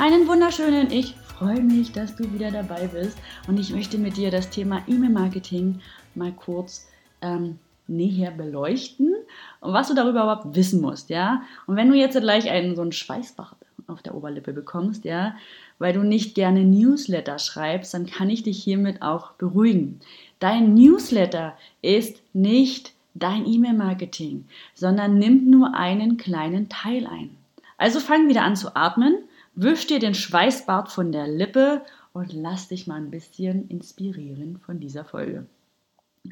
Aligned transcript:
Einen 0.00 0.26
wunderschönen, 0.26 0.90
ich 0.90 1.14
freue 1.14 1.60
mich, 1.60 1.92
dass 1.92 2.16
du 2.16 2.32
wieder 2.32 2.50
dabei 2.50 2.86
bist 2.86 3.18
und 3.46 3.60
ich 3.60 3.70
möchte 3.70 3.98
mit 3.98 4.16
dir 4.16 4.30
das 4.30 4.48
Thema 4.48 4.82
E-Mail-Marketing 4.88 5.78
mal 6.14 6.32
kurz 6.32 6.88
ähm, 7.20 7.58
näher 7.86 8.30
beleuchten 8.30 9.14
und 9.60 9.74
was 9.74 9.88
du 9.88 9.94
darüber 9.94 10.22
überhaupt 10.22 10.56
wissen 10.56 10.80
musst, 10.80 11.10
ja. 11.10 11.42
Und 11.66 11.76
wenn 11.76 11.90
du 11.90 11.94
jetzt 11.94 12.18
gleich 12.18 12.48
einen 12.48 12.76
so 12.76 12.80
einen 12.80 12.92
Schweißbach 12.92 13.56
auf 13.88 14.00
der 14.00 14.14
Oberlippe 14.14 14.54
bekommst, 14.54 15.04
ja, 15.04 15.34
weil 15.78 15.92
du 15.92 16.02
nicht 16.02 16.34
gerne 16.34 16.64
Newsletter 16.64 17.38
schreibst, 17.38 17.92
dann 17.92 18.06
kann 18.06 18.30
ich 18.30 18.42
dich 18.42 18.64
hiermit 18.64 19.02
auch 19.02 19.32
beruhigen. 19.32 20.00
Dein 20.38 20.72
Newsletter 20.72 21.58
ist 21.82 22.22
nicht 22.32 22.94
dein 23.12 23.46
E-Mail-Marketing, 23.46 24.46
sondern 24.72 25.18
nimmt 25.18 25.46
nur 25.46 25.74
einen 25.74 26.16
kleinen 26.16 26.70
Teil 26.70 27.06
ein. 27.06 27.36
Also 27.76 28.00
fang 28.00 28.28
wieder 28.28 28.44
an 28.44 28.56
zu 28.56 28.74
atmen, 28.74 29.24
wisch 29.54 29.86
dir 29.86 29.98
den 29.98 30.14
Schweißbart 30.14 30.90
von 30.90 31.12
der 31.12 31.28
Lippe 31.28 31.82
und 32.12 32.32
lass 32.32 32.68
dich 32.68 32.86
mal 32.86 32.96
ein 32.96 33.10
bisschen 33.10 33.68
inspirieren 33.68 34.58
von 34.58 34.80
dieser 34.80 35.04
Folge. 35.04 35.46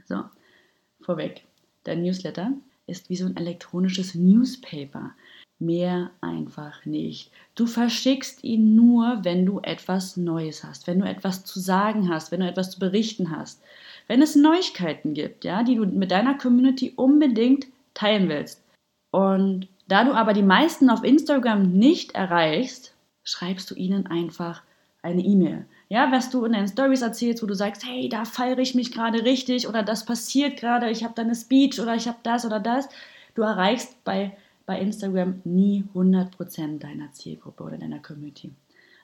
So, 0.06 0.24
vorweg, 1.00 1.44
dein 1.84 2.02
Newsletter 2.02 2.52
ist 2.86 3.10
wie 3.10 3.16
so 3.16 3.26
ein 3.26 3.36
elektronisches 3.36 4.14
Newspaper. 4.14 5.12
Mehr 5.60 6.10
einfach 6.20 6.84
nicht. 6.84 7.32
Du 7.56 7.66
verschickst 7.66 8.44
ihn 8.44 8.76
nur, 8.76 9.24
wenn 9.24 9.44
du 9.44 9.58
etwas 9.60 10.16
Neues 10.16 10.62
hast, 10.62 10.86
wenn 10.86 11.00
du 11.00 11.08
etwas 11.08 11.44
zu 11.44 11.58
sagen 11.58 12.08
hast, 12.08 12.30
wenn 12.30 12.40
du 12.40 12.48
etwas 12.48 12.70
zu 12.70 12.78
berichten 12.78 13.36
hast. 13.36 13.60
Wenn 14.06 14.22
es 14.22 14.36
Neuigkeiten 14.36 15.14
gibt, 15.14 15.44
ja, 15.44 15.64
die 15.64 15.74
du 15.74 15.84
mit 15.84 16.12
deiner 16.12 16.38
Community 16.38 16.92
unbedingt 16.94 17.66
teilen 17.94 18.28
willst. 18.28 18.62
Und 19.10 19.68
da 19.88 20.04
du 20.04 20.12
aber 20.12 20.32
die 20.32 20.42
meisten 20.42 20.90
auf 20.90 21.02
Instagram 21.02 21.72
nicht 21.72 22.12
erreichst, 22.12 22.94
schreibst 23.28 23.70
du 23.70 23.74
ihnen 23.74 24.06
einfach 24.06 24.62
eine 25.02 25.22
E-Mail. 25.22 25.64
Ja, 25.88 26.10
was 26.10 26.30
du 26.30 26.44
in 26.44 26.52
deinen 26.52 26.68
Stories 26.68 27.02
erzählst, 27.02 27.42
wo 27.42 27.46
du 27.46 27.54
sagst, 27.54 27.84
hey, 27.86 28.08
da 28.08 28.24
feiere 28.24 28.58
ich 28.58 28.74
mich 28.74 28.92
gerade 28.92 29.24
richtig 29.24 29.68
oder 29.68 29.82
das 29.82 30.04
passiert 30.04 30.58
gerade, 30.58 30.90
ich 30.90 31.04
habe 31.04 31.14
da 31.14 31.22
eine 31.22 31.34
Speech 31.34 31.80
oder 31.80 31.94
ich 31.94 32.08
habe 32.08 32.18
das 32.22 32.44
oder 32.44 32.60
das. 32.60 32.88
Du 33.34 33.42
erreichst 33.42 34.02
bei 34.04 34.36
bei 34.68 34.78
Instagram 34.78 35.40
nie 35.44 35.84
100% 35.94 36.78
deiner 36.78 37.10
Zielgruppe 37.12 37.64
oder 37.64 37.78
deiner 37.78 38.00
Community. 38.00 38.52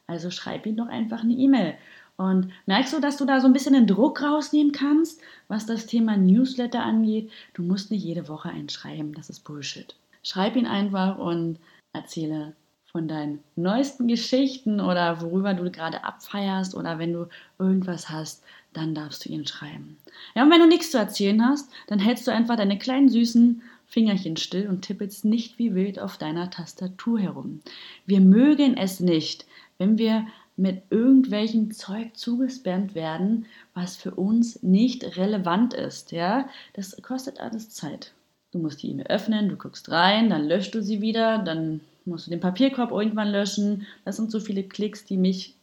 Also 0.07 0.31
schreib 0.31 0.67
ihm 0.67 0.77
doch 0.77 0.89
einfach 0.89 1.23
eine 1.23 1.33
E-Mail. 1.33 1.75
Und 2.19 2.53
merkst 2.67 2.93
du, 2.93 3.01
dass 3.01 3.17
du 3.17 3.25
da 3.25 3.41
so 3.41 3.47
ein 3.47 3.55
bisschen 3.55 3.73
den 3.73 3.87
Druck 3.87 4.23
rausnehmen 4.23 4.73
kannst, 4.73 5.23
was 5.49 5.65
das 5.65 5.87
Thema 5.87 6.19
Newsletter 6.19 6.83
angeht? 6.83 7.33
Du 7.55 7.63
musst 7.63 7.91
nicht 7.91 8.05
jede 8.05 8.29
Woche 8.29 8.51
einschreiben, 8.51 9.15
das 9.15 9.31
ist 9.31 9.41
Bullshit. 9.41 9.97
Schreib 10.23 10.55
ihn 10.55 10.67
einfach 10.67 11.17
und 11.17 11.59
erzähle 11.95 12.55
von 12.95 13.09
deinen 13.09 13.43
neuesten 13.57 14.07
Geschichten 14.07 14.81
oder 14.81 15.21
worüber 15.21 15.53
du 15.53 15.69
gerade 15.69 16.05
abfeierst 16.05 16.77
oder 16.77 16.97
wenn 17.01 17.13
du 17.13 17.27
irgendwas 17.59 18.09
hast, 18.09 18.45
dann 18.73 18.95
darfst 18.95 19.25
du 19.25 19.31
ihn 19.31 19.45
schreiben. 19.45 19.99
Ja, 20.37 20.45
und 20.45 20.53
wenn 20.53 20.61
du 20.61 20.69
nichts 20.69 20.93
zu 20.93 20.99
erzählen 20.99 21.45
hast, 21.45 21.69
dann 21.89 21.99
hältst 21.99 22.25
du 22.25 22.31
einfach 22.31 22.55
deine 22.55 22.79
kleinen 22.79 23.09
süßen 23.09 23.63
Fingerchen 23.89 24.37
still 24.37 24.69
und 24.69 24.83
tippelst 24.83 25.25
nicht 25.25 25.59
wie 25.59 25.75
wild 25.75 25.99
auf 25.99 26.19
deiner 26.19 26.51
Tastatur 26.51 27.19
herum. 27.19 27.63
Wir 28.07 28.21
mögen 28.21 28.77
es 28.77 29.01
nicht, 29.01 29.45
wenn 29.79 29.99
wir 29.99 30.29
mit 30.57 30.85
irgendwelchem 30.91 31.73
Zeug 31.73 32.17
zugespammt 32.17 32.95
werden, 32.95 33.47
was 33.75 33.97
für 33.97 34.15
uns 34.15 34.63
nicht 34.63 35.17
relevant 35.17 35.75
ist. 35.75 36.13
Ja, 36.13 36.49
das 36.75 36.97
kostet 37.03 37.41
alles 37.41 37.71
Zeit. 37.71 38.13
Du 38.53 38.61
musst 38.61 38.85
die 38.85 38.91
E-Mail 38.93 39.09
öffnen, 39.09 39.49
du 39.49 39.57
guckst 39.57 39.91
rein, 39.91 40.31
dann 40.31 40.47
löscht 40.47 40.77
du 40.77 40.81
sie 40.81 41.01
wieder, 41.01 41.39
dann 41.39 41.81
musst 42.07 42.27
du 42.27 42.31
den 42.31 42.41
Papierkorb 42.41 42.91
irgendwann 42.91 43.29
löschen. 43.29 43.87
Das 44.05 44.17
sind 44.17 44.31
so 44.31 44.41
viele 44.41 44.63
Klicks, 44.63 45.05
die 45.05 45.17
mich 45.17 45.55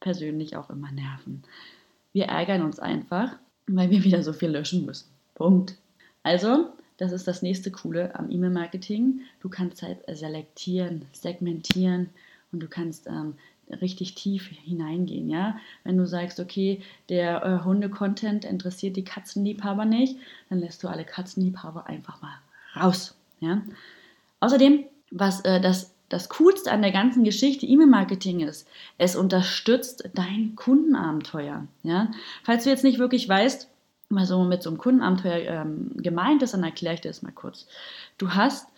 persönlich 0.00 0.56
auch 0.56 0.70
immer 0.70 0.92
nerven. 0.92 1.42
Wir 2.12 2.26
ärgern 2.26 2.62
uns 2.62 2.78
einfach, 2.78 3.36
weil 3.66 3.90
wir 3.90 4.04
wieder 4.04 4.22
so 4.22 4.32
viel 4.32 4.50
löschen 4.50 4.86
müssen. 4.86 5.08
Punkt. 5.34 5.76
Also, 6.22 6.70
das 6.98 7.12
ist 7.12 7.28
das 7.28 7.42
nächste 7.42 7.70
Coole 7.70 8.14
am 8.14 8.30
E-Mail-Marketing. 8.30 9.20
Du 9.40 9.48
kannst 9.48 9.82
halt 9.82 9.98
selektieren, 10.12 11.04
segmentieren 11.12 12.08
und 12.52 12.60
du 12.60 12.68
kannst 12.68 13.06
ähm, 13.06 13.34
richtig 13.70 14.14
tief 14.14 14.48
hineingehen, 14.48 15.28
ja. 15.28 15.58
Wenn 15.84 15.96
du 15.96 16.06
sagst, 16.06 16.40
okay, 16.40 16.80
der 17.08 17.44
äh, 17.44 17.64
Hunde-Content 17.64 18.44
interessiert 18.44 18.96
die 18.96 19.04
Katzenliebhaber 19.04 19.84
nicht, 19.84 20.16
dann 20.48 20.60
lässt 20.60 20.82
du 20.82 20.88
alle 20.88 21.04
Katzenliebhaber 21.04 21.86
einfach 21.86 22.22
mal 22.22 22.38
raus, 22.74 23.14
ja. 23.40 23.62
Außerdem, 24.40 24.84
was 25.10 25.40
äh, 25.42 25.60
das 25.60 25.96
das 26.08 26.28
Coolste 26.28 26.70
an 26.70 26.82
der 26.82 26.92
ganzen 26.92 27.24
Geschichte 27.24 27.66
E-Mail-Marketing 27.66 28.40
ist, 28.40 28.68
es 28.98 29.16
unterstützt 29.16 30.08
dein 30.14 30.54
Kundenabenteuer. 30.54 31.66
Ja? 31.82 32.10
Falls 32.44 32.64
du 32.64 32.70
jetzt 32.70 32.84
nicht 32.84 32.98
wirklich 32.98 33.28
weißt, 33.28 33.68
was 34.10 34.28
so 34.28 34.44
mit 34.44 34.62
so 34.62 34.70
einem 34.70 34.78
Kundenabenteuer 34.78 35.62
ähm, 35.62 35.90
gemeint 35.96 36.42
ist, 36.42 36.54
dann 36.54 36.62
erkläre 36.62 36.94
ich 36.94 37.00
dir 37.00 37.08
das 37.08 37.22
mal 37.22 37.32
kurz. 37.32 37.66
Du 38.18 38.30
hast 38.30 38.68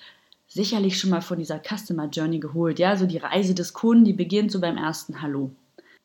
sicherlich 0.47 0.99
schon 0.99 1.11
mal 1.11 1.21
von 1.21 1.39
dieser 1.39 1.61
Customer 1.61 2.07
Journey 2.07 2.39
geholt, 2.39 2.79
ja, 2.79 2.97
so 2.97 3.05
die 3.05 3.19
Reise 3.19 3.55
des 3.55 3.75
Kunden, 3.75 4.07
die 4.07 4.15
beginnt 4.15 4.51
so 4.51 4.61
beim 4.61 4.79
ersten 4.79 5.21
Hallo. 5.21 5.51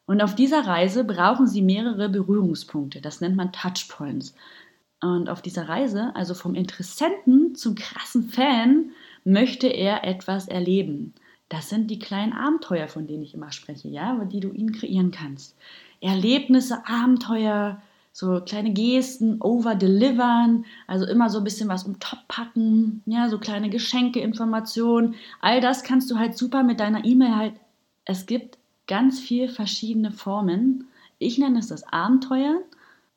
Und 0.05 0.21
auf 0.21 0.35
dieser 0.35 0.67
Reise 0.67 1.05
brauchen 1.05 1.47
sie 1.47 1.61
mehrere 1.61 2.09
Berührungspunkte, 2.09 2.99
das 2.99 3.21
nennt 3.21 3.37
man 3.37 3.53
Touchpoints. 3.53 4.35
Und 4.99 5.29
auf 5.29 5.41
dieser 5.41 5.69
Reise, 5.69 6.11
also 6.15 6.33
vom 6.33 6.55
Interessenten 6.55 7.55
zum 7.55 7.75
krassen 7.75 8.29
Fan, 8.29 8.91
möchte 9.23 9.67
er 9.67 10.03
etwas 10.03 10.47
erleben. 10.47 11.13
Das 11.49 11.69
sind 11.69 11.91
die 11.91 11.99
kleinen 11.99 12.33
Abenteuer, 12.33 12.87
von 12.87 13.07
denen 13.07 13.23
ich 13.23 13.33
immer 13.33 13.51
spreche, 13.51 13.87
ja, 13.87 14.25
die 14.25 14.39
du 14.39 14.51
ihnen 14.51 14.71
kreieren 14.71 15.11
kannst. 15.11 15.55
Erlebnisse, 16.01 16.87
Abenteuer, 16.87 17.81
so 18.11 18.41
kleine 18.41 18.71
Gesten, 18.71 19.41
over-delivern, 19.41 20.65
also 20.87 21.05
immer 21.05 21.29
so 21.29 21.39
ein 21.39 21.43
bisschen 21.43 21.69
was 21.69 21.83
um 21.83 21.99
top 21.99 22.27
packen, 22.27 23.01
ja, 23.05 23.29
so 23.29 23.39
kleine 23.39 23.69
Geschenke, 23.69 24.19
Informationen. 24.19 25.15
All 25.41 25.61
das 25.61 25.83
kannst 25.83 26.11
du 26.11 26.17
halt 26.17 26.37
super 26.37 26.63
mit 26.63 26.79
deiner 26.79 27.05
E-Mail 27.05 27.35
halt. 27.35 27.53
Es 28.05 28.25
gibt 28.25 28.57
ganz 28.87 29.19
viel 29.19 29.49
verschiedene 29.49 30.11
Formen. 30.11 30.87
Ich 31.17 31.37
nenne 31.37 31.59
es 31.59 31.67
das 31.67 31.83
Abenteuer, 31.91 32.61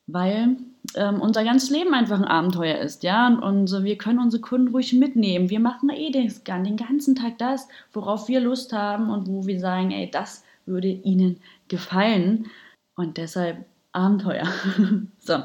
weil 0.07 0.57
ähm, 0.95 1.21
unser 1.21 1.43
ganzes 1.43 1.69
Leben 1.69 1.93
einfach 1.93 2.17
ein 2.17 2.25
Abenteuer 2.25 2.77
ist, 2.79 3.03
ja. 3.03 3.27
Und 3.27 3.67
so, 3.67 3.83
wir 3.83 3.97
können 3.97 4.19
unsere 4.19 4.41
Kunden 4.41 4.69
ruhig 4.69 4.93
mitnehmen. 4.93 5.49
Wir 5.49 5.59
machen 5.59 5.89
eh 5.89 6.11
den, 6.11 6.31
den 6.45 6.77
ganzen 6.77 7.15
Tag 7.15 7.37
das, 7.37 7.67
worauf 7.93 8.27
wir 8.27 8.39
Lust 8.39 8.73
haben 8.73 9.09
und 9.09 9.27
wo 9.27 9.45
wir 9.45 9.59
sagen, 9.59 9.91
ey, 9.91 10.09
das 10.09 10.43
würde 10.65 10.87
ihnen 10.87 11.39
gefallen. 11.67 12.47
Und 12.95 13.17
deshalb 13.17 13.65
Abenteuer. 13.91 14.47
so, 15.19 15.43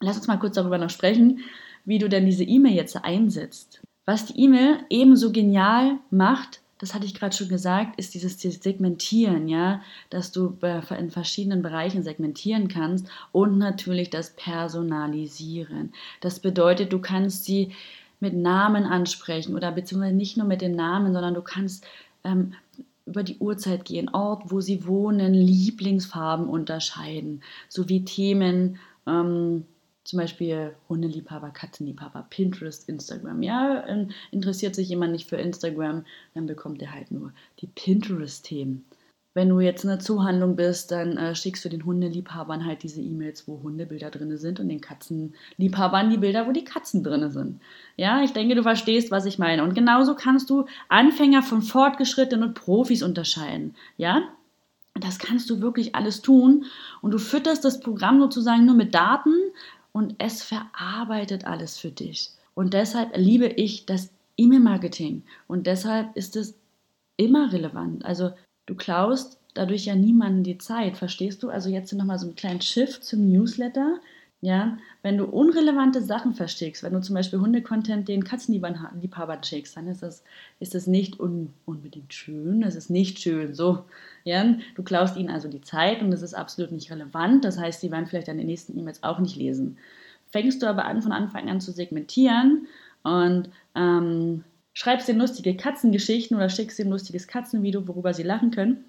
lass 0.00 0.16
uns 0.16 0.26
mal 0.26 0.38
kurz 0.38 0.54
darüber 0.54 0.78
noch 0.78 0.90
sprechen, 0.90 1.40
wie 1.84 1.98
du 1.98 2.08
denn 2.08 2.26
diese 2.26 2.44
E-Mail 2.44 2.74
jetzt 2.74 2.96
einsetzt. 3.04 3.80
Was 4.04 4.26
die 4.26 4.40
E-Mail 4.40 4.78
ebenso 4.88 5.32
genial 5.32 5.98
macht, 6.10 6.60
das 6.78 6.94
hatte 6.94 7.06
ich 7.06 7.14
gerade 7.14 7.34
schon 7.34 7.48
gesagt, 7.48 7.98
ist 7.98 8.14
dieses 8.14 8.38
Segmentieren, 8.40 9.48
ja, 9.48 9.80
dass 10.10 10.30
du 10.32 10.58
in 10.98 11.10
verschiedenen 11.10 11.62
Bereichen 11.62 12.02
segmentieren 12.02 12.68
kannst 12.68 13.08
und 13.32 13.58
natürlich 13.58 14.10
das 14.10 14.30
Personalisieren. 14.36 15.92
Das 16.20 16.40
bedeutet, 16.40 16.92
du 16.92 16.98
kannst 16.98 17.44
sie 17.44 17.72
mit 18.20 18.34
Namen 18.34 18.84
ansprechen 18.84 19.54
oder 19.54 19.72
beziehungsweise 19.72 20.14
nicht 20.14 20.36
nur 20.36 20.46
mit 20.46 20.60
den 20.60 20.74
Namen, 20.74 21.12
sondern 21.12 21.34
du 21.34 21.42
kannst 21.42 21.86
ähm, 22.24 22.54
über 23.06 23.22
die 23.22 23.38
Uhrzeit 23.38 23.84
gehen, 23.84 24.08
Ort, 24.08 24.50
wo 24.50 24.60
sie 24.60 24.86
wohnen, 24.86 25.32
Lieblingsfarben 25.32 26.48
unterscheiden, 26.48 27.42
sowie 27.68 28.04
Themen, 28.04 28.78
ähm, 29.06 29.64
zum 30.06 30.18
Beispiel 30.18 30.74
Hundeliebhaber, 30.88 31.50
Katzenliebhaber, 31.50 32.26
Pinterest, 32.30 32.88
Instagram. 32.88 33.42
Ja, 33.42 33.84
interessiert 34.30 34.74
sich 34.74 34.88
jemand 34.88 35.12
nicht 35.12 35.28
für 35.28 35.36
Instagram, 35.36 36.04
dann 36.34 36.46
bekommt 36.46 36.82
er 36.82 36.92
halt 36.92 37.10
nur 37.10 37.32
die 37.60 37.66
Pinterest-Themen. 37.66 38.84
Wenn 39.36 39.50
du 39.50 39.60
jetzt 39.60 39.84
in 39.84 39.90
der 39.90 39.98
Zuhandlung 39.98 40.56
bist, 40.56 40.92
dann 40.92 41.18
äh, 41.18 41.34
schickst 41.34 41.62
du 41.62 41.68
den 41.68 41.84
Hundeliebhabern 41.84 42.64
halt 42.64 42.82
diese 42.82 43.02
E-Mails, 43.02 43.46
wo 43.46 43.60
Hundebilder 43.62 44.10
drin 44.10 44.34
sind 44.38 44.60
und 44.60 44.70
den 44.70 44.80
Katzenliebhabern 44.80 46.08
die 46.08 46.16
Bilder, 46.16 46.46
wo 46.46 46.52
die 46.52 46.64
Katzen 46.64 47.04
drin 47.04 47.30
sind. 47.30 47.60
Ja, 47.96 48.22
ich 48.22 48.32
denke, 48.32 48.54
du 48.54 48.62
verstehst, 48.62 49.10
was 49.10 49.26
ich 49.26 49.38
meine. 49.38 49.62
Und 49.62 49.74
genauso 49.74 50.14
kannst 50.14 50.48
du 50.48 50.64
Anfänger 50.88 51.42
von 51.42 51.60
Fortgeschrittenen 51.60 52.48
und 52.48 52.54
Profis 52.54 53.02
unterscheiden. 53.02 53.74
Ja, 53.98 54.22
das 54.94 55.18
kannst 55.18 55.50
du 55.50 55.60
wirklich 55.60 55.94
alles 55.94 56.22
tun 56.22 56.64
und 57.02 57.10
du 57.10 57.18
fütterst 57.18 57.62
das 57.64 57.80
Programm 57.80 58.18
sozusagen 58.20 58.64
nur 58.64 58.74
mit 58.74 58.94
Daten 58.94 59.34
und 59.96 60.16
es 60.18 60.42
verarbeitet 60.42 61.46
alles 61.46 61.78
für 61.78 61.90
dich. 61.90 62.30
Und 62.54 62.74
deshalb 62.74 63.16
liebe 63.16 63.46
ich 63.46 63.86
das 63.86 64.10
E-Mail-Marketing 64.36 65.22
und 65.48 65.66
deshalb 65.66 66.14
ist 66.16 66.36
es 66.36 66.54
immer 67.16 67.52
relevant. 67.52 68.04
Also 68.04 68.30
Du 68.66 68.74
klaust 68.74 69.38
dadurch 69.54 69.86
ja 69.86 69.94
niemanden 69.94 70.42
die 70.42 70.58
Zeit, 70.58 70.96
verstehst 70.98 71.42
du? 71.42 71.48
Also 71.48 71.70
jetzt 71.70 71.92
nochmal 71.92 72.18
so 72.18 72.26
einen 72.26 72.36
kleinen 72.36 72.60
Shift 72.60 73.04
zum 73.04 73.30
Newsletter. 73.30 74.00
Ja, 74.46 74.78
wenn 75.02 75.18
du 75.18 75.24
unrelevante 75.24 76.00
Sachen 76.00 76.32
verschickst, 76.32 76.84
wenn 76.84 76.92
du 76.92 77.00
zum 77.00 77.16
Beispiel 77.16 77.40
Hundecontent 77.40 78.06
den 78.06 78.22
Katzenliebhabern 78.22 79.42
schickst, 79.42 79.76
dann 79.76 79.88
ist 79.88 80.04
das, 80.04 80.22
ist 80.60 80.72
das 80.72 80.86
nicht 80.86 81.18
un, 81.18 81.52
unbedingt 81.64 82.14
schön, 82.14 82.60
das 82.60 82.76
ist 82.76 82.88
nicht 82.88 83.18
schön. 83.18 83.56
So, 83.56 83.86
ja, 84.22 84.54
du 84.76 84.84
klaust 84.84 85.16
ihnen 85.16 85.30
also 85.30 85.48
die 85.48 85.62
Zeit 85.62 86.00
und 86.00 86.12
das 86.12 86.22
ist 86.22 86.34
absolut 86.34 86.70
nicht 86.70 86.92
relevant. 86.92 87.44
Das 87.44 87.58
heißt, 87.58 87.80
sie 87.80 87.90
werden 87.90 88.06
vielleicht 88.06 88.28
deine 88.28 88.44
nächsten 88.44 88.78
E-Mails 88.78 89.02
auch 89.02 89.18
nicht 89.18 89.34
lesen. 89.34 89.78
Fängst 90.30 90.62
du 90.62 90.68
aber 90.68 90.84
an, 90.84 91.02
von 91.02 91.10
Anfang 91.10 91.50
an 91.50 91.60
zu 91.60 91.72
segmentieren 91.72 92.68
und 93.02 93.50
ähm, 93.74 94.44
schreibst 94.74 95.08
dir 95.08 95.14
lustige 95.14 95.56
Katzengeschichten 95.56 96.36
oder 96.36 96.50
schickst 96.50 96.78
ein 96.78 96.90
lustiges 96.90 97.26
Katzenvideo, 97.26 97.88
worüber 97.88 98.14
sie 98.14 98.22
lachen 98.22 98.52
können, 98.52 98.84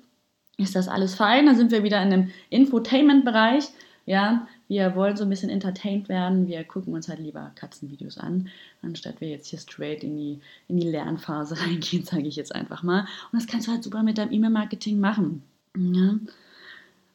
ist 0.59 0.75
das 0.75 0.87
alles 0.87 1.15
fein. 1.15 1.47
Da 1.47 1.55
sind 1.55 1.71
wir 1.71 1.81
wieder 1.81 1.99
in 2.03 2.11
dem 2.11 2.31
Infotainment-Bereich. 2.51 3.69
Ja, 4.05 4.47
wir 4.67 4.95
wollen 4.95 5.15
so 5.15 5.23
ein 5.23 5.29
bisschen 5.29 5.49
entertained 5.49 6.09
werden. 6.09 6.47
Wir 6.47 6.63
gucken 6.63 6.93
uns 6.93 7.07
halt 7.07 7.19
lieber 7.19 7.51
Katzenvideos 7.55 8.17
an, 8.17 8.49
anstatt 8.81 9.21
wir 9.21 9.29
jetzt 9.29 9.47
hier 9.47 9.59
straight 9.59 10.03
in 10.03 10.17
die, 10.17 10.39
in 10.67 10.77
die 10.77 10.89
Lernphase 10.89 11.59
reingehen, 11.61 12.03
sage 12.03 12.27
ich 12.27 12.35
jetzt 12.35 12.53
einfach 12.53 12.83
mal. 12.83 13.01
Und 13.31 13.41
das 13.41 13.47
kannst 13.47 13.67
du 13.67 13.71
halt 13.71 13.83
super 13.83 14.03
mit 14.03 14.17
deinem 14.17 14.31
E-Mail-Marketing 14.31 14.99
machen. 14.99 15.43
Ja. 15.77 16.15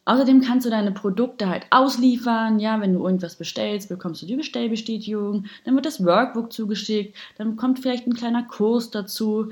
Außerdem 0.05 0.41
kannst 0.41 0.67
du 0.67 0.71
deine 0.71 0.91
Produkte 0.91 1.49
halt 1.49 1.67
ausliefern. 1.71 2.59
Ja, 2.59 2.81
wenn 2.81 2.95
du 2.95 3.05
irgendwas 3.05 3.37
bestellst, 3.37 3.89
bekommst 3.89 4.21
du 4.23 4.27
die 4.27 4.37
Bestellbestätigung. 4.37 5.47
Dann 5.65 5.77
wird 5.77 5.87
das 5.87 6.05
Workbook 6.05 6.53
zugeschickt. 6.53 7.17
Dann 7.39 7.57
kommt 7.57 7.79
vielleicht 7.79 8.07
ein 8.07 8.15
kleiner 8.15 8.43
Kurs 8.43 8.91
dazu. 8.91 9.51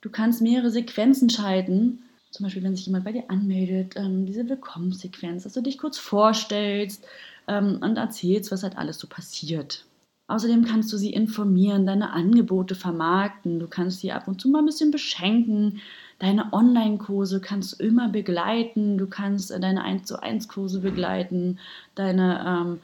Du 0.00 0.08
kannst 0.08 0.40
mehrere 0.40 0.70
Sequenzen 0.70 1.28
schalten. 1.28 2.02
Zum 2.34 2.42
Beispiel, 2.42 2.64
wenn 2.64 2.74
sich 2.74 2.86
jemand 2.86 3.04
bei 3.04 3.12
dir 3.12 3.30
anmeldet, 3.30 3.94
ähm, 3.94 4.26
diese 4.26 4.48
Willkommenssequenz, 4.48 5.44
dass 5.44 5.52
du 5.52 5.62
dich 5.62 5.78
kurz 5.78 5.98
vorstellst 5.98 7.06
ähm, 7.46 7.78
und 7.80 7.96
erzählst, 7.96 8.50
was 8.50 8.64
halt 8.64 8.76
alles 8.76 8.98
so 8.98 9.06
passiert. 9.06 9.84
Außerdem 10.26 10.64
kannst 10.64 10.92
du 10.92 10.96
sie 10.96 11.12
informieren, 11.12 11.86
deine 11.86 12.10
Angebote 12.10 12.74
vermarkten. 12.74 13.60
Du 13.60 13.68
kannst 13.68 14.00
sie 14.00 14.10
ab 14.10 14.26
und 14.26 14.40
zu 14.40 14.48
mal 14.48 14.58
ein 14.58 14.66
bisschen 14.66 14.90
beschenken. 14.90 15.80
Deine 16.18 16.52
Online-Kurse 16.52 17.40
kannst 17.40 17.78
du 17.78 17.84
immer 17.84 18.08
begleiten. 18.08 18.98
Du 18.98 19.06
kannst 19.06 19.52
äh, 19.52 19.60
deine 19.60 19.84
1 19.84 20.02
zu 20.02 20.20
1 20.20 20.48
Kurse 20.48 20.80
begleiten, 20.80 21.60
deine, 21.94 22.44
ähm, 22.44 22.80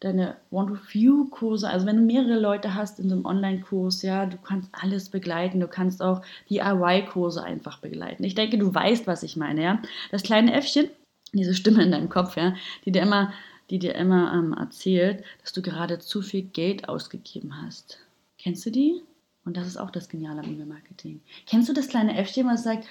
deine 0.00 0.36
One-to-Few-Kurse. 0.50 1.68
Also 1.68 1.86
wenn 1.86 1.96
du 1.96 2.02
mehrere 2.02 2.38
Leute 2.38 2.74
hast 2.74 2.98
in 2.98 3.08
so 3.08 3.14
einem 3.14 3.26
Online-Kurs, 3.26 4.02
ja, 4.02 4.26
du 4.26 4.38
kannst 4.38 4.70
alles 4.72 5.10
begleiten. 5.10 5.60
Du 5.60 5.68
kannst 5.68 6.02
auch 6.02 6.22
DIY-Kurse 6.48 7.42
einfach 7.42 7.78
begleiten. 7.78 8.24
Ich 8.24 8.34
denke, 8.34 8.58
du 8.58 8.74
weißt, 8.74 9.06
was 9.06 9.22
ich 9.22 9.36
meine, 9.36 9.62
ja. 9.62 9.82
Das 10.10 10.22
kleine 10.22 10.54
Äffchen, 10.54 10.88
diese 11.32 11.54
Stimme 11.54 11.82
in 11.82 11.92
deinem 11.92 12.08
Kopf, 12.08 12.36
ja, 12.36 12.54
die 12.84 12.92
dir 12.92 13.02
immer, 13.02 13.32
die 13.68 13.78
dir 13.78 13.94
immer 13.94 14.32
ähm, 14.32 14.54
erzählt, 14.54 15.22
dass 15.42 15.52
du 15.52 15.62
gerade 15.62 15.98
zu 15.98 16.22
viel 16.22 16.42
Geld 16.42 16.88
ausgegeben 16.88 17.62
hast. 17.62 17.98
Kennst 18.38 18.64
du 18.64 18.70
die? 18.70 19.02
Und 19.44 19.56
das 19.56 19.66
ist 19.66 19.76
auch 19.76 19.90
das 19.90 20.08
Geniale 20.08 20.40
am 20.40 20.50
E-Mail-Marketing. 20.50 21.20
Kennst 21.46 21.68
du 21.68 21.72
das 21.72 21.88
kleine 21.88 22.16
Äffchen, 22.16 22.46
was 22.46 22.62
sagt, 22.62 22.86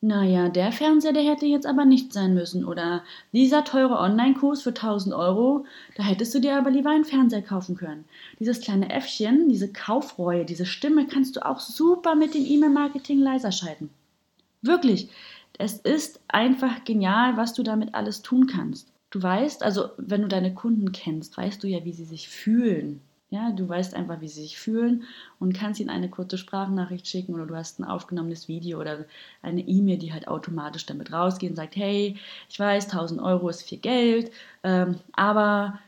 naja, 0.00 0.48
der 0.48 0.72
Fernseher, 0.72 1.12
der 1.12 1.24
hätte 1.24 1.46
jetzt 1.46 1.66
aber 1.66 1.84
nicht 1.84 2.12
sein 2.12 2.34
müssen. 2.34 2.64
Oder 2.64 3.02
dieser 3.32 3.64
teure 3.64 3.98
Online-Kurs 3.98 4.62
für 4.62 4.70
1000 4.70 5.14
Euro, 5.14 5.64
da 5.96 6.02
hättest 6.02 6.34
du 6.34 6.40
dir 6.40 6.56
aber 6.56 6.70
lieber 6.70 6.90
einen 6.90 7.04
Fernseher 7.04 7.42
kaufen 7.42 7.76
können. 7.76 8.04
Dieses 8.38 8.60
kleine 8.60 8.90
Äffchen, 8.90 9.48
diese 9.48 9.72
Kaufreue, 9.72 10.44
diese 10.44 10.66
Stimme 10.66 11.06
kannst 11.06 11.36
du 11.36 11.44
auch 11.44 11.60
super 11.60 12.14
mit 12.14 12.34
dem 12.34 12.44
E-Mail-Marketing 12.44 13.20
leiser 13.20 13.52
schalten. 13.52 13.90
Wirklich. 14.62 15.08
Es 15.58 15.78
ist 15.78 16.20
einfach 16.28 16.84
genial, 16.84 17.36
was 17.38 17.54
du 17.54 17.62
damit 17.62 17.94
alles 17.94 18.20
tun 18.20 18.46
kannst. 18.46 18.92
Du 19.10 19.22
weißt, 19.22 19.62
also 19.62 19.88
wenn 19.96 20.20
du 20.20 20.28
deine 20.28 20.52
Kunden 20.52 20.92
kennst, 20.92 21.36
weißt 21.38 21.62
du 21.62 21.68
ja, 21.68 21.84
wie 21.84 21.92
sie 21.92 22.04
sich 22.04 22.28
fühlen. 22.28 23.00
Ja, 23.30 23.50
du 23.50 23.68
weißt 23.68 23.94
einfach, 23.94 24.20
wie 24.20 24.28
sie 24.28 24.42
sich 24.42 24.56
fühlen 24.56 25.04
und 25.40 25.52
kannst 25.52 25.80
ihnen 25.80 25.90
eine 25.90 26.08
kurze 26.08 26.38
Sprachnachricht 26.38 27.08
schicken 27.08 27.34
oder 27.34 27.46
du 27.46 27.56
hast 27.56 27.80
ein 27.80 27.84
aufgenommenes 27.84 28.46
Video 28.46 28.80
oder 28.80 29.04
eine 29.42 29.62
E-Mail, 29.62 29.98
die 29.98 30.12
halt 30.12 30.28
automatisch 30.28 30.86
damit 30.86 31.12
rausgeht 31.12 31.50
und 31.50 31.56
sagt, 31.56 31.74
hey, 31.74 32.16
ich 32.48 32.58
weiß, 32.58 32.84
1000 32.84 33.20
Euro 33.20 33.48
ist 33.48 33.62
viel 33.62 33.78
Geld, 33.78 34.30
ähm, 34.62 35.00
aber 35.12 35.80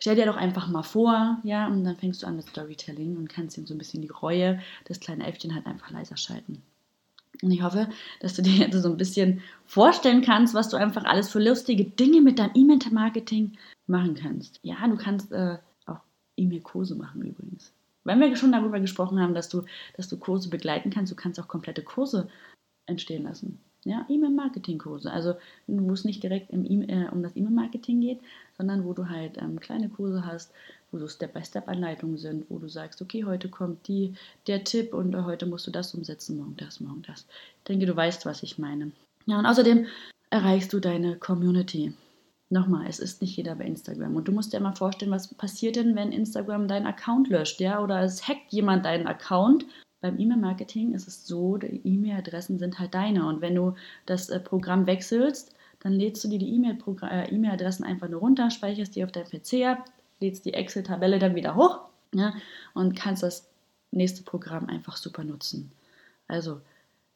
stell 0.00 0.16
dir 0.16 0.26
doch 0.26 0.36
einfach 0.36 0.68
mal 0.68 0.82
vor, 0.82 1.38
ja, 1.44 1.66
und 1.66 1.84
dann 1.84 1.96
fängst 1.96 2.22
du 2.22 2.26
an 2.26 2.36
mit 2.36 2.46
Storytelling 2.48 3.16
und 3.16 3.28
kannst 3.30 3.56
ihm 3.56 3.66
so 3.66 3.74
ein 3.74 3.78
bisschen 3.78 4.02
die 4.02 4.08
Reue, 4.08 4.60
das 4.84 5.00
kleine 5.00 5.24
Elfchen 5.26 5.54
halt 5.54 5.64
einfach 5.64 5.90
leiser 5.90 6.18
schalten. 6.18 6.62
Und 7.40 7.50
ich 7.50 7.62
hoffe, 7.62 7.88
dass 8.20 8.34
du 8.34 8.42
dir 8.42 8.52
jetzt 8.52 8.74
so 8.80 8.90
ein 8.90 8.98
bisschen 8.98 9.40
vorstellen 9.64 10.20
kannst, 10.20 10.54
was 10.54 10.68
du 10.68 10.76
einfach 10.76 11.04
alles 11.04 11.30
für 11.30 11.40
lustige 11.40 11.84
Dinge 11.84 12.20
mit 12.20 12.38
deinem 12.38 12.52
E-Mail-Marketing 12.54 13.52
machen 13.86 14.14
kannst. 14.14 14.60
Ja, 14.62 14.86
du 14.86 14.96
kannst 14.96 15.32
äh, 15.32 15.56
E-Mail-Kurse 16.36 16.94
machen 16.94 17.22
übrigens. 17.22 17.72
Wenn 18.04 18.20
wir 18.20 18.34
schon 18.36 18.52
darüber 18.52 18.80
gesprochen 18.80 19.20
haben, 19.20 19.34
dass 19.34 19.48
du, 19.48 19.64
dass 19.96 20.08
du 20.08 20.16
Kurse 20.16 20.48
begleiten 20.48 20.90
kannst, 20.90 21.12
du 21.12 21.16
kannst 21.16 21.38
auch 21.38 21.48
komplette 21.48 21.82
Kurse 21.82 22.28
entstehen 22.86 23.24
lassen. 23.24 23.58
Ja, 23.84 24.06
E-Mail-Marketing-Kurse. 24.08 25.10
Also, 25.10 25.34
wo 25.66 25.92
es 25.92 26.04
nicht 26.04 26.22
direkt 26.22 26.52
e 26.52 26.56
äh, 26.56 27.08
um 27.10 27.22
das 27.22 27.34
E-Mail-Marketing 27.34 28.00
geht, 28.00 28.20
sondern 28.56 28.84
wo 28.84 28.92
du 28.92 29.08
halt 29.08 29.38
ähm, 29.38 29.58
kleine 29.58 29.88
Kurse 29.88 30.24
hast, 30.24 30.52
wo 30.92 30.98
so 30.98 31.08
Step-by-Step-Anleitungen 31.08 32.16
sind, 32.16 32.48
wo 32.48 32.58
du 32.58 32.68
sagst, 32.68 33.02
okay, 33.02 33.24
heute 33.24 33.48
kommt 33.48 33.88
die, 33.88 34.14
der 34.46 34.62
Tipp 34.62 34.94
und 34.94 35.14
äh, 35.14 35.22
heute 35.22 35.46
musst 35.46 35.66
du 35.66 35.72
das 35.72 35.94
umsetzen, 35.94 36.38
morgen 36.38 36.56
das, 36.56 36.78
morgen 36.78 37.02
das. 37.02 37.26
Ich 37.58 37.64
denke, 37.64 37.86
du 37.86 37.96
weißt, 37.96 38.24
was 38.24 38.44
ich 38.44 38.58
meine. 38.58 38.92
Ja, 39.26 39.38
und 39.38 39.46
außerdem 39.46 39.86
erreichst 40.30 40.72
du 40.72 40.78
deine 40.78 41.16
Community. 41.16 41.92
Nochmal, 42.52 42.84
es 42.86 42.98
ist 42.98 43.22
nicht 43.22 43.34
jeder 43.34 43.54
bei 43.54 43.64
Instagram. 43.64 44.14
Und 44.14 44.28
du 44.28 44.32
musst 44.32 44.52
dir 44.52 44.60
mal 44.60 44.74
vorstellen, 44.74 45.10
was 45.10 45.32
passiert 45.32 45.76
denn, 45.76 45.96
wenn 45.96 46.12
Instagram 46.12 46.68
deinen 46.68 46.86
Account 46.86 47.30
löscht, 47.30 47.62
ja? 47.62 47.82
Oder 47.82 48.02
es 48.02 48.28
hackt 48.28 48.52
jemand 48.52 48.84
deinen 48.84 49.06
Account. 49.06 49.64
Beim 50.02 50.20
E-Mail-Marketing 50.20 50.92
ist 50.92 51.08
es 51.08 51.26
so, 51.26 51.56
die 51.56 51.80
E-Mail-Adressen 51.82 52.58
sind 52.58 52.78
halt 52.78 52.92
deine. 52.92 53.26
Und 53.26 53.40
wenn 53.40 53.54
du 53.54 53.74
das 54.04 54.28
äh, 54.28 54.38
Programm 54.38 54.86
wechselst, 54.86 55.54
dann 55.80 55.94
lädst 55.94 56.24
du 56.24 56.28
dir 56.28 56.38
die 56.38 56.54
äh, 56.54 57.34
E-Mail-Adressen 57.34 57.84
einfach 57.84 58.10
nur 58.10 58.20
runter, 58.20 58.50
speicherst 58.50 58.96
die 58.96 59.04
auf 59.04 59.12
deinem 59.12 59.30
PC 59.30 59.64
ab, 59.64 59.86
lädst 60.20 60.44
die 60.44 60.52
Excel-Tabelle 60.52 61.18
dann 61.18 61.34
wieder 61.34 61.54
hoch 61.54 61.80
ja? 62.14 62.34
und 62.74 62.94
kannst 62.94 63.22
das 63.22 63.48
nächste 63.92 64.24
Programm 64.24 64.66
einfach 64.66 64.98
super 64.98 65.24
nutzen. 65.24 65.72
Also 66.28 66.60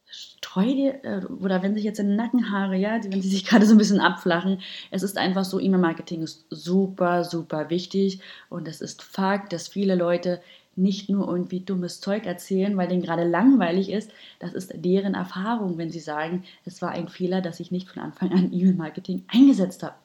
streu 0.09 0.65
dir, 0.65 1.03
äh, 1.03 1.25
oder 1.25 1.61
wenn 1.61 1.75
sich 1.75 1.83
jetzt 1.83 1.99
deine 1.99 2.15
Nackenhaare, 2.15 2.77
ja, 2.77 2.99
wenn 3.03 3.21
sie 3.21 3.29
sich 3.29 3.45
gerade 3.45 3.65
so 3.65 3.73
ein 3.73 3.77
bisschen 3.77 3.99
abflachen, 3.99 4.61
es 4.91 5.03
ist 5.03 5.17
einfach 5.17 5.45
so, 5.45 5.59
E-Mail-Marketing 5.59 6.21
ist 6.21 6.45
super, 6.49 7.23
super 7.23 7.69
wichtig 7.69 8.21
und 8.49 8.67
es 8.67 8.81
ist 8.81 9.03
Fakt, 9.03 9.53
dass 9.53 9.67
viele 9.67 9.95
Leute 9.95 10.41
nicht 10.75 11.09
nur 11.09 11.27
irgendwie 11.27 11.59
dummes 11.59 11.99
Zeug 12.01 12.25
erzählen, 12.25 12.77
weil 12.77 12.87
denen 12.87 13.01
gerade 13.01 13.27
langweilig 13.27 13.89
ist. 13.89 14.11
Das 14.39 14.53
ist 14.53 14.71
deren 14.75 15.15
Erfahrung, 15.15 15.77
wenn 15.77 15.91
sie 15.91 15.99
sagen, 15.99 16.43
es 16.65 16.81
war 16.81 16.91
ein 16.91 17.07
Fehler, 17.07 17.41
dass 17.41 17.59
ich 17.59 17.71
nicht 17.71 17.89
von 17.89 18.03
Anfang 18.03 18.31
an 18.31 18.53
E-Mail-Marketing 18.53 19.25
eingesetzt 19.27 19.83
habe. 19.83 19.95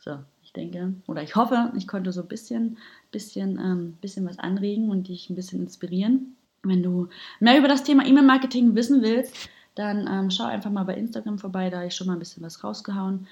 So, 0.00 0.18
ich 0.42 0.52
denke, 0.52 0.94
oder 1.06 1.22
ich 1.22 1.36
hoffe, 1.36 1.72
ich 1.76 1.86
konnte 1.86 2.12
so 2.12 2.22
ein 2.22 2.28
bisschen, 2.28 2.78
bisschen, 3.12 3.58
ähm, 3.58 3.92
bisschen 4.00 4.26
was 4.26 4.38
anregen 4.38 4.90
und 4.90 5.08
dich 5.08 5.30
ein 5.30 5.36
bisschen 5.36 5.62
inspirieren. 5.62 6.35
Wenn 6.68 6.82
du 6.82 7.08
mehr 7.40 7.58
über 7.58 7.68
das 7.68 7.82
Thema 7.82 8.06
E-Mail-Marketing 8.06 8.74
wissen 8.74 9.02
willst, 9.02 9.48
dann 9.74 10.08
ähm, 10.10 10.30
schau 10.30 10.44
einfach 10.44 10.70
mal 10.70 10.84
bei 10.84 10.94
Instagram 10.94 11.38
vorbei, 11.38 11.70
da 11.70 11.78
habe 11.78 11.86
ich 11.86 11.94
schon 11.94 12.06
mal 12.06 12.14
ein 12.14 12.18
bisschen 12.18 12.42
was 12.42 12.64
rausgehauen. 12.64 13.26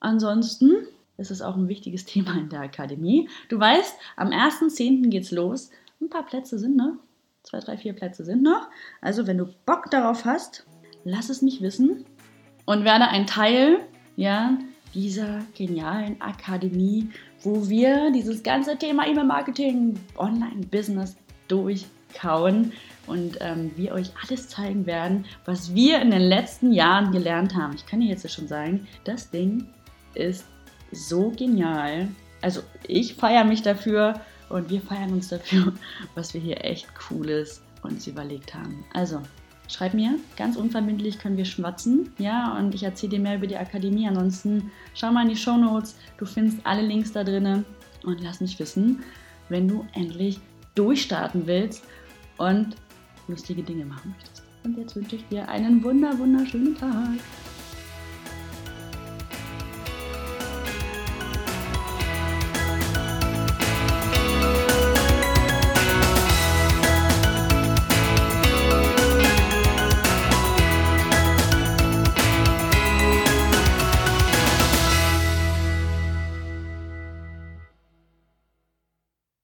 Ansonsten 0.00 0.86
ist 1.18 1.30
es 1.30 1.42
auch 1.42 1.56
ein 1.56 1.68
wichtiges 1.68 2.04
Thema 2.06 2.34
in 2.34 2.48
der 2.48 2.60
Akademie. 2.60 3.28
Du 3.48 3.60
weißt, 3.60 3.94
am 4.16 4.28
1.10. 4.28 5.08
geht's 5.10 5.30
los. 5.30 5.70
Ein 6.00 6.08
paar 6.08 6.24
Plätze 6.24 6.58
sind 6.58 6.76
noch. 6.76 6.94
Zwei, 7.42 7.60
drei, 7.60 7.76
vier 7.76 7.92
Plätze 7.92 8.24
sind 8.24 8.42
noch. 8.42 8.68
Also, 9.00 9.26
wenn 9.26 9.38
du 9.38 9.48
Bock 9.64 9.90
darauf 9.90 10.24
hast, 10.24 10.66
lass 11.04 11.30
es 11.30 11.42
mich 11.42 11.62
wissen 11.62 12.04
und 12.66 12.84
werde 12.84 13.08
ein 13.08 13.26
Teil 13.26 13.80
ja, 14.16 14.58
dieser 14.94 15.42
genialen 15.56 16.20
Akademie, 16.20 17.10
wo 17.42 17.68
wir 17.68 18.10
dieses 18.10 18.42
ganze 18.42 18.76
Thema 18.76 19.06
E-Mail-Marketing, 19.06 19.98
Online-Business 20.16 21.16
durch 21.48 21.86
kauen 22.14 22.72
und 23.06 23.38
ähm, 23.40 23.70
wir 23.76 23.92
euch 23.92 24.10
alles 24.22 24.48
zeigen 24.48 24.86
werden, 24.86 25.24
was 25.44 25.74
wir 25.74 26.00
in 26.00 26.10
den 26.10 26.22
letzten 26.22 26.72
Jahren 26.72 27.12
gelernt 27.12 27.54
haben. 27.54 27.74
Ich 27.74 27.86
kann 27.86 28.00
dir 28.00 28.08
jetzt 28.08 28.30
schon 28.30 28.48
sagen, 28.48 28.86
das 29.04 29.30
Ding 29.30 29.66
ist 30.14 30.46
so 30.92 31.30
genial. 31.30 32.08
Also 32.42 32.62
ich 32.86 33.14
feiere 33.14 33.44
mich 33.44 33.62
dafür 33.62 34.20
und 34.48 34.70
wir 34.70 34.80
feiern 34.80 35.12
uns 35.12 35.28
dafür, 35.28 35.72
was 36.14 36.34
wir 36.34 36.40
hier 36.40 36.64
echt 36.64 36.86
Cooles 36.94 37.62
uns 37.82 38.06
überlegt 38.06 38.54
haben. 38.54 38.84
Also 38.94 39.20
schreib 39.68 39.94
mir, 39.94 40.18
ganz 40.36 40.56
unverbindlich 40.56 41.18
können 41.18 41.36
wir 41.36 41.44
schwatzen, 41.44 42.12
ja, 42.18 42.56
und 42.56 42.74
ich 42.74 42.82
erzähle 42.82 43.10
dir 43.10 43.20
mehr 43.20 43.36
über 43.36 43.46
die 43.46 43.56
Akademie. 43.56 44.08
Ansonsten 44.08 44.70
schau 44.94 45.12
mal 45.12 45.22
in 45.22 45.28
die 45.28 45.36
Show 45.36 45.56
Notes, 45.56 45.96
du 46.16 46.26
findest 46.26 46.58
alle 46.64 46.82
Links 46.82 47.12
da 47.12 47.24
drinnen 47.24 47.64
und 48.04 48.20
lass 48.20 48.40
mich 48.40 48.58
wissen, 48.58 49.02
wenn 49.48 49.68
du 49.68 49.86
endlich 49.94 50.40
durchstarten 50.78 51.46
willst 51.46 51.84
und 52.36 52.76
lustige 53.26 53.62
Dinge 53.62 53.84
machen 53.84 54.14
möchtest. 54.16 54.42
Und 54.64 54.78
jetzt 54.78 54.96
wünsche 54.96 55.16
ich 55.16 55.26
dir 55.28 55.48
einen 55.48 55.82
wunder, 55.82 56.18
wunderschönen 56.18 56.76
Tag. 56.76 57.18